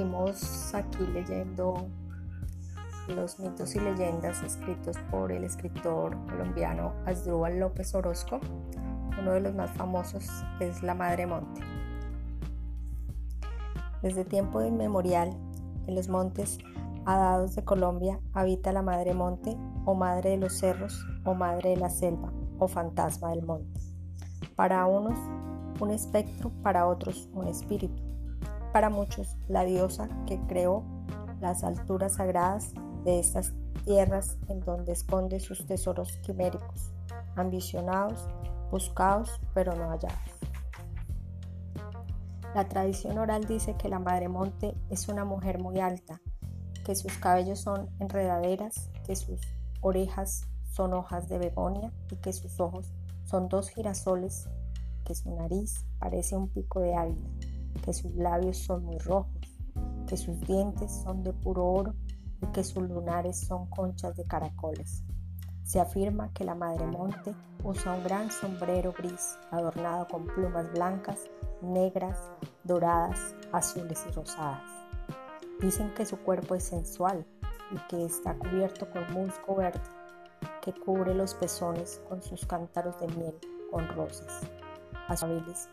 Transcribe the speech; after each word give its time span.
Seguimos 0.00 0.74
aquí 0.74 1.06
leyendo 1.12 1.86
los 3.08 3.38
mitos 3.38 3.76
y 3.76 3.80
leyendas 3.80 4.42
escritos 4.42 4.96
por 5.10 5.30
el 5.30 5.44
escritor 5.44 6.16
colombiano 6.24 6.94
Asdrúbal 7.04 7.60
López 7.60 7.94
Orozco. 7.94 8.40
Uno 9.20 9.32
de 9.32 9.40
los 9.42 9.54
más 9.54 9.70
famosos 9.72 10.26
es 10.58 10.82
la 10.82 10.94
Madre 10.94 11.26
Monte. 11.26 11.60
Desde 14.00 14.24
tiempo 14.24 14.62
inmemorial, 14.62 15.36
en 15.86 15.94
los 15.94 16.08
montes 16.08 16.56
adados 17.04 17.54
de 17.54 17.62
Colombia 17.62 18.20
habita 18.32 18.72
la 18.72 18.80
Madre 18.80 19.12
Monte 19.12 19.54
o 19.84 19.94
Madre 19.94 20.30
de 20.30 20.36
los 20.38 20.54
Cerros 20.54 21.06
o 21.26 21.34
Madre 21.34 21.70
de 21.70 21.76
la 21.76 21.90
Selva 21.90 22.32
o 22.58 22.68
Fantasma 22.68 23.28
del 23.32 23.42
Monte. 23.44 23.78
Para 24.56 24.86
unos, 24.86 25.18
un 25.78 25.90
espectro, 25.90 26.50
para 26.62 26.86
otros, 26.86 27.28
un 27.34 27.48
espíritu 27.48 28.10
para 28.72 28.90
muchos 28.90 29.36
la 29.48 29.64
diosa 29.64 30.08
que 30.26 30.40
creó 30.46 30.84
las 31.40 31.64
alturas 31.64 32.14
sagradas 32.14 32.72
de 33.04 33.18
estas 33.18 33.52
tierras 33.84 34.36
en 34.48 34.60
donde 34.60 34.92
esconde 34.92 35.40
sus 35.40 35.66
tesoros 35.66 36.18
quiméricos, 36.18 36.92
ambicionados, 37.36 38.28
buscados, 38.70 39.40
pero 39.54 39.74
no 39.74 39.90
hallados. 39.90 40.18
La 42.54 42.68
tradición 42.68 43.18
oral 43.18 43.44
dice 43.44 43.76
que 43.76 43.88
la 43.88 43.98
Madre 43.98 44.28
Monte 44.28 44.74
es 44.90 45.08
una 45.08 45.24
mujer 45.24 45.60
muy 45.60 45.80
alta, 45.80 46.20
que 46.84 46.94
sus 46.94 47.16
cabellos 47.18 47.60
son 47.60 47.88
enredaderas, 48.00 48.90
que 49.06 49.16
sus 49.16 49.40
orejas 49.80 50.42
son 50.72 50.92
hojas 50.92 51.28
de 51.28 51.38
begonia 51.38 51.92
y 52.10 52.16
que 52.16 52.32
sus 52.32 52.60
ojos 52.60 52.92
son 53.24 53.48
dos 53.48 53.68
girasoles, 53.70 54.48
que 55.04 55.14
su 55.14 55.34
nariz 55.34 55.86
parece 55.98 56.36
un 56.36 56.48
pico 56.48 56.80
de 56.80 56.94
águila 56.94 57.30
que 57.82 57.92
sus 57.92 58.14
labios 58.14 58.58
son 58.58 58.84
muy 58.84 58.98
rojos, 58.98 59.58
que 60.06 60.16
sus 60.16 60.40
dientes 60.40 60.90
son 61.02 61.22
de 61.22 61.32
puro 61.32 61.64
oro 61.64 61.94
y 62.42 62.46
que 62.48 62.64
sus 62.64 62.82
lunares 62.82 63.38
son 63.40 63.68
conchas 63.70 64.16
de 64.16 64.24
caracoles. 64.24 65.04
Se 65.62 65.78
afirma 65.78 66.32
que 66.32 66.44
la 66.44 66.54
Madre 66.54 66.86
Monte 66.86 67.34
usa 67.62 67.94
un 67.94 68.02
gran 68.02 68.30
sombrero 68.30 68.92
gris 68.96 69.38
adornado 69.50 70.08
con 70.08 70.26
plumas 70.26 70.70
blancas, 70.72 71.30
negras, 71.62 72.18
doradas, 72.64 73.34
azules 73.52 74.04
y 74.08 74.12
rosadas. 74.12 74.62
Dicen 75.60 75.92
que 75.94 76.06
su 76.06 76.16
cuerpo 76.18 76.54
es 76.54 76.64
sensual 76.64 77.26
y 77.70 77.76
que 77.88 78.04
está 78.04 78.34
cubierto 78.36 78.90
con 78.90 79.12
musgo 79.12 79.54
verde 79.56 79.80
que 80.62 80.72
cubre 80.72 81.14
los 81.14 81.34
pezones 81.34 82.00
con 82.08 82.22
sus 82.22 82.44
cántaros 82.46 82.98
de 83.00 83.06
miel 83.08 83.34
con 83.70 83.88
rosas 83.88 84.42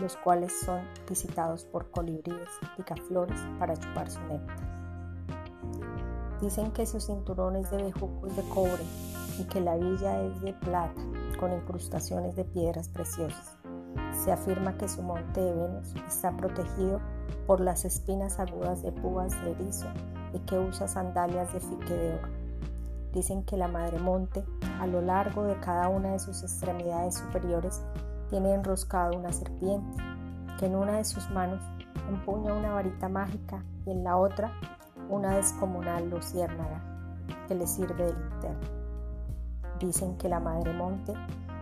los 0.00 0.16
cuales 0.16 0.52
son 0.64 0.80
visitados 1.08 1.64
por 1.64 1.90
colibríes 1.90 2.48
y 2.62 2.76
picaflores 2.76 3.40
para 3.60 3.76
chupar 3.76 4.10
su 4.10 4.20
néctar. 4.22 4.58
Dicen 6.40 6.72
que 6.72 6.84
su 6.84 7.00
cinturón 7.00 7.54
es 7.54 7.70
de 7.70 7.82
bejucos 7.82 8.34
de 8.34 8.42
cobre 8.48 8.82
y 9.38 9.44
que 9.44 9.60
la 9.60 9.76
villa 9.76 10.20
es 10.22 10.40
de 10.40 10.52
plata 10.54 11.00
con 11.38 11.52
incrustaciones 11.52 12.34
de 12.34 12.44
piedras 12.44 12.88
preciosas. 12.88 13.56
Se 14.24 14.32
afirma 14.32 14.76
que 14.76 14.88
su 14.88 15.02
monte 15.02 15.40
de 15.40 15.52
Venus 15.52 15.94
está 16.08 16.36
protegido 16.36 17.00
por 17.46 17.60
las 17.60 17.84
espinas 17.84 18.40
agudas 18.40 18.82
de 18.82 18.90
púas 18.90 19.32
de 19.44 19.52
erizo 19.52 19.86
y 20.32 20.40
que 20.40 20.58
usa 20.58 20.88
sandalias 20.88 21.52
de 21.52 21.60
fique 21.60 21.94
de 21.94 22.14
oro. 22.14 22.28
Dicen 23.12 23.44
que 23.44 23.56
la 23.56 23.68
madre 23.68 23.98
monte, 23.98 24.44
a 24.80 24.86
lo 24.86 25.00
largo 25.00 25.44
de 25.44 25.58
cada 25.60 25.88
una 25.88 26.12
de 26.12 26.18
sus 26.18 26.42
extremidades 26.42 27.16
superiores, 27.16 27.82
tiene 28.30 28.54
enroscado 28.54 29.18
una 29.18 29.32
serpiente, 29.32 30.02
que 30.58 30.66
en 30.66 30.76
una 30.76 30.96
de 30.98 31.04
sus 31.04 31.28
manos 31.30 31.60
empuña 32.08 32.54
una 32.54 32.72
varita 32.72 33.08
mágica 33.08 33.64
y 33.84 33.90
en 33.90 34.04
la 34.04 34.16
otra 34.16 34.52
una 35.08 35.34
descomunal 35.36 36.08
luciérnaga 36.08 36.80
que 37.48 37.54
le 37.56 37.66
sirve 37.66 38.06
de 38.06 38.14
linterna. 38.14 38.68
Dicen 39.80 40.16
que 40.16 40.28
la 40.28 40.40
Madre 40.40 40.72
Monte 40.72 41.12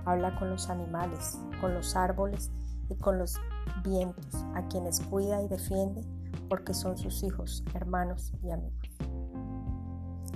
habla 0.04 0.38
con 0.38 0.50
los 0.50 0.68
animales, 0.68 1.38
con 1.60 1.72
los 1.74 1.96
árboles 1.96 2.50
y 2.90 2.96
con 2.96 3.18
los 3.18 3.36
vientos, 3.82 4.44
a 4.54 4.66
quienes 4.68 5.00
cuida 5.00 5.42
y 5.42 5.48
defiende 5.48 6.04
porque 6.48 6.74
son 6.74 6.98
sus 6.98 7.22
hijos, 7.22 7.64
hermanos 7.74 8.32
y 8.42 8.50
amigos. 8.50 8.90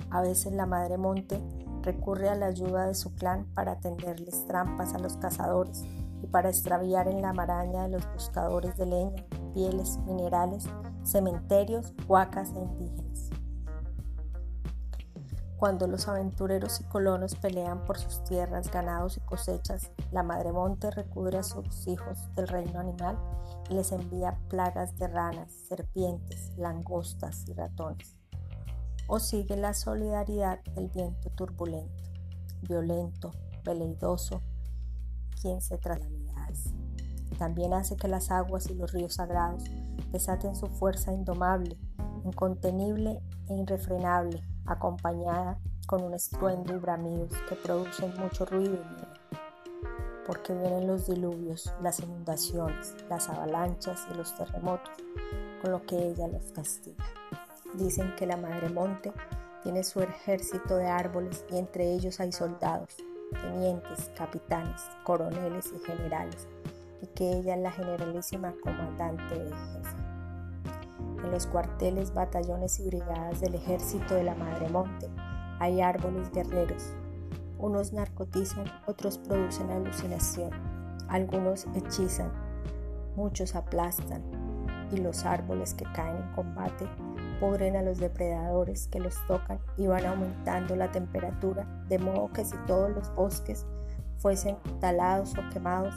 A 0.09 0.21
veces 0.21 0.53
la 0.53 0.65
Madre 0.65 0.97
Monte 0.97 1.41
recurre 1.81 2.29
a 2.29 2.35
la 2.35 2.47
ayuda 2.47 2.87
de 2.87 2.95
su 2.95 3.13
clan 3.15 3.45
para 3.53 3.79
tenderles 3.79 4.45
trampas 4.45 4.93
a 4.93 4.99
los 4.99 5.17
cazadores 5.17 5.83
para 6.33 6.49
extraviar 6.49 7.07
en 7.07 7.21
la 7.21 7.31
maraña 7.31 7.83
de 7.83 7.89
los 7.89 8.11
buscadores 8.11 8.75
de 8.75 8.87
leña, 8.87 9.23
pieles, 9.53 9.99
minerales, 9.99 10.65
cementerios, 11.03 11.93
huacas 12.07 12.49
e 12.55 12.59
indígenas. 12.59 13.29
Cuando 15.57 15.85
los 15.85 16.07
aventureros 16.07 16.81
y 16.81 16.85
colonos 16.85 17.35
pelean 17.35 17.85
por 17.85 17.99
sus 17.99 18.23
tierras, 18.23 18.71
ganados 18.71 19.17
y 19.17 19.19
cosechas, 19.19 19.91
la 20.11 20.23
Madre 20.23 20.51
Monte 20.51 20.89
recubre 20.89 21.37
a 21.37 21.43
sus 21.43 21.87
hijos 21.87 22.17
del 22.33 22.47
reino 22.47 22.79
animal 22.79 23.15
y 23.69 23.75
les 23.75 23.91
envía 23.91 24.39
plagas 24.49 24.97
de 24.97 25.09
ranas, 25.09 25.51
serpientes, 25.69 26.51
langostas 26.57 27.47
y 27.47 27.53
ratones. 27.53 28.17
O 29.07 29.19
sigue 29.19 29.55
la 29.55 29.75
solidaridad 29.75 30.63
del 30.73 30.89
viento 30.89 31.29
turbulento, 31.29 32.03
violento, 32.63 33.29
veleidoso, 33.63 34.41
quien 35.43 35.61
se 35.61 35.77
trasladas. 35.77 36.73
También 37.37 37.73
hace 37.73 37.97
que 37.97 38.07
las 38.07 38.31
aguas 38.31 38.69
y 38.69 38.75
los 38.75 38.93
ríos 38.93 39.15
sagrados 39.15 39.65
desaten 40.11 40.55
su 40.55 40.67
fuerza 40.67 41.11
indomable, 41.11 41.77
incontenible 42.23 43.21
e 43.49 43.55
irrefrenable, 43.55 44.41
acompañada 44.65 45.59
con 45.85 46.01
un 46.01 46.13
estruendo 46.13 46.73
y 46.73 46.79
bramidos 46.79 47.33
que 47.49 47.55
producen 47.55 48.13
mucho 48.17 48.45
ruido 48.45 48.75
y 48.75 48.95
miedo. 48.95 49.13
Porque 50.25 50.53
vienen 50.53 50.87
los 50.87 51.07
diluvios, 51.07 51.73
las 51.81 51.99
inundaciones, 51.99 52.95
las 53.09 53.27
avalanchas 53.27 54.07
y 54.13 54.15
los 54.15 54.33
terremotos, 54.37 54.93
con 55.61 55.71
lo 55.71 55.85
que 55.85 55.97
ella 55.97 56.29
los 56.29 56.53
castiga. 56.53 57.03
Dicen 57.73 58.15
que 58.15 58.25
la 58.25 58.37
Madre 58.37 58.69
Monte 58.69 59.11
tiene 59.61 59.83
su 59.83 59.99
ejército 60.01 60.77
de 60.77 60.87
árboles 60.87 61.43
y 61.51 61.57
entre 61.57 61.91
ellos 61.91 62.21
hay 62.21 62.31
soldados 62.31 62.95
tenientes, 63.33 64.11
capitanes, 64.17 64.81
coroneles 65.03 65.73
y 65.75 65.85
generales, 65.85 66.47
y 67.01 67.07
que 67.07 67.31
ella 67.31 67.55
es 67.55 67.61
la 67.61 67.71
generalísima 67.71 68.53
comandante 68.63 69.37
del 69.37 69.53
jefe. 69.53 69.95
En 71.23 71.31
los 71.31 71.47
cuarteles, 71.47 72.13
batallones 72.13 72.79
y 72.79 72.87
brigadas 72.87 73.41
del 73.41 73.55
ejército 73.55 74.15
de 74.15 74.23
la 74.23 74.35
Madre 74.35 74.69
Monte 74.69 75.09
hay 75.59 75.81
árboles 75.81 76.31
guerreros. 76.31 76.93
Unos 77.57 77.93
narcotizan, 77.93 78.65
otros 78.87 79.17
producen 79.17 79.71
alucinación, 79.71 80.51
algunos 81.07 81.65
hechizan, 81.75 82.31
muchos 83.15 83.55
aplastan, 83.55 84.21
y 84.91 84.97
los 84.97 85.25
árboles 85.25 85.73
que 85.73 85.85
caen 85.93 86.17
en 86.17 86.31
combate 86.33 86.87
pudren 87.43 87.75
a 87.75 87.81
los 87.81 87.97
depredadores 87.97 88.87
que 88.87 89.01
los 89.01 89.15
tocan 89.27 89.59
y 89.75 89.85
van 89.85 90.05
aumentando 90.05 90.77
la 90.77 90.93
temperatura, 90.93 91.67
de 91.89 91.99
modo 91.99 92.31
que 92.31 92.45
si 92.45 92.55
todos 92.65 92.89
los 92.91 93.13
bosques 93.15 93.65
fuesen 94.19 94.55
talados 94.79 95.33
o 95.37 95.49
quemados, 95.51 95.93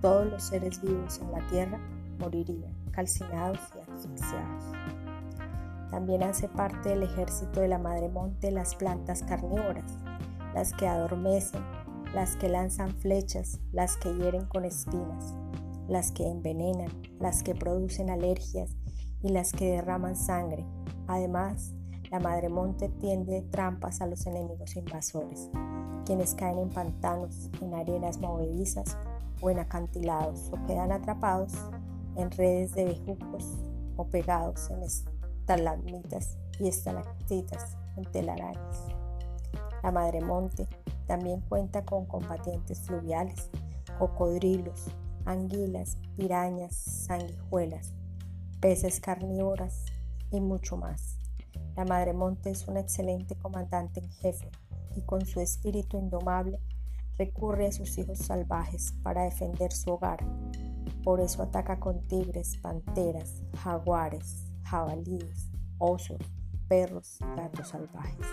todos 0.00 0.26
los 0.26 0.42
seres 0.42 0.82
vivos 0.82 1.20
en 1.20 1.30
la 1.30 1.46
tierra 1.46 1.78
morirían, 2.18 2.74
calcinados 2.90 3.60
y 3.76 3.92
asfixiados. 3.92 4.64
También 5.88 6.24
hace 6.24 6.48
parte 6.48 6.88
del 6.88 7.04
ejército 7.04 7.60
de 7.60 7.68
la 7.68 7.78
Madre 7.78 8.08
Monte 8.08 8.50
las 8.50 8.74
plantas 8.74 9.22
carnívoras, 9.22 9.96
las 10.52 10.72
que 10.72 10.88
adormecen, 10.88 11.62
las 12.12 12.34
que 12.34 12.48
lanzan 12.48 12.90
flechas, 12.90 13.60
las 13.70 13.96
que 13.98 14.12
hieren 14.16 14.46
con 14.46 14.64
espinas, 14.64 15.36
las 15.86 16.10
que 16.10 16.28
envenenan, 16.28 16.90
las 17.20 17.44
que 17.44 17.54
producen 17.54 18.10
alergias 18.10 18.74
y 19.22 19.28
las 19.28 19.52
que 19.52 19.70
derraman 19.70 20.16
sangre. 20.16 20.66
Además, 21.08 21.74
la 22.10 22.20
Madre 22.20 22.50
Monte 22.50 22.90
tiende 23.00 23.40
trampas 23.50 24.02
a 24.02 24.06
los 24.06 24.26
enemigos 24.26 24.76
invasores, 24.76 25.50
quienes 26.04 26.34
caen 26.34 26.58
en 26.58 26.68
pantanos, 26.68 27.50
en 27.62 27.74
arenas 27.74 28.18
movedizas 28.18 28.96
o 29.40 29.48
en 29.48 29.58
acantilados 29.58 30.50
o 30.52 30.66
quedan 30.66 30.92
atrapados 30.92 31.54
en 32.16 32.30
redes 32.30 32.74
de 32.74 32.84
bejucos 32.84 33.56
o 33.96 34.04
pegados 34.06 34.70
en 34.70 34.82
estalagmitas 34.82 36.36
y 36.60 36.68
estalactitas 36.68 37.78
en 37.96 38.04
telarañas. 38.04 38.86
La 39.82 39.90
Madre 39.90 40.20
Monte 40.20 40.68
también 41.06 41.40
cuenta 41.40 41.86
con 41.86 42.04
combatientes 42.04 42.82
fluviales, 42.82 43.48
cocodrilos, 43.98 44.88
anguilas, 45.24 45.96
pirañas, 46.16 46.74
sanguijuelas, 46.74 47.94
peces 48.60 49.00
carnívoras 49.00 49.84
y 50.30 50.40
mucho 50.40 50.76
más. 50.76 51.18
La 51.76 51.84
Madre 51.84 52.12
Monte 52.12 52.50
es 52.50 52.66
una 52.66 52.80
excelente 52.80 53.36
comandante 53.36 54.00
en 54.00 54.10
jefe 54.10 54.50
y 54.96 55.02
con 55.02 55.24
su 55.24 55.40
espíritu 55.40 55.98
indomable 55.98 56.58
recurre 57.18 57.66
a 57.66 57.72
sus 57.72 57.98
hijos 57.98 58.18
salvajes 58.18 58.94
para 59.02 59.22
defender 59.22 59.72
su 59.72 59.90
hogar. 59.90 60.24
Por 61.04 61.20
eso 61.20 61.42
ataca 61.42 61.78
con 61.78 62.06
tigres, 62.06 62.56
panteras, 62.58 63.42
jaguares, 63.62 64.44
jabalíes, 64.64 65.50
osos, 65.78 66.18
perros, 66.68 67.18
gatos 67.36 67.68
salvajes, 67.68 68.26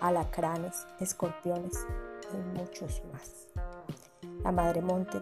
alacranes, 0.00 0.86
escorpiones 1.00 1.86
y 2.32 2.58
muchos 2.58 3.02
más. 3.12 3.48
La 4.42 4.52
Madre 4.52 4.80
Monte 4.80 5.20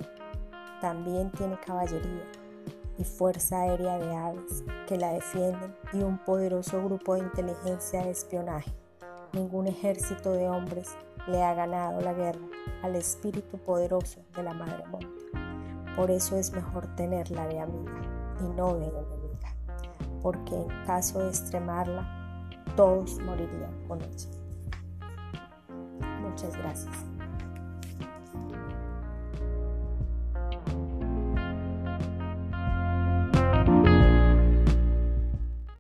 también 0.81 1.31
tiene 1.33 1.59
caballería 1.61 2.25
y 2.99 3.05
fuerza 3.05 3.63
aérea 3.63 3.99
de 3.99 4.15
aves 4.15 4.65
que 4.87 4.97
la 4.97 5.13
defienden 5.13 5.75
y 5.93 6.03
un 6.03 6.19
poderoso 6.19 6.83
grupo 6.83 7.15
de 7.15 7.21
inteligencia 7.21 8.03
de 8.03 8.11
espionaje. 8.11 8.73
Ningún 9.33 9.69
ejército 9.69 10.33
de 10.33 10.49
hombres 10.49 10.89
le 11.27 11.43
ha 11.43 11.55
ganado 11.55 12.01
la 12.01 12.13
guerra 12.13 12.47
al 12.83 12.97
espíritu 12.97 13.59
poderoso 13.59 14.21
de 14.35 14.43
la 14.43 14.55
Madre 14.55 14.85
Monte. 14.87 15.09
Por 15.97 16.11
eso 16.11 16.37
es 16.37 16.53
mejor 16.53 16.95
tenerla 16.97 17.47
de 17.47 17.61
amiga 17.61 18.01
y 18.41 18.49
no 18.57 18.75
de 18.75 18.87
enemiga, 18.87 19.55
porque 20.23 20.57
en 20.57 20.69
caso 20.87 21.21
de 21.21 21.29
extremarla, 21.29 22.51
todos 22.77 23.19
morirían 23.21 23.75
con 23.87 24.01
ella. 24.01 24.31
Muchas 26.21 26.57
gracias. 26.57 27.18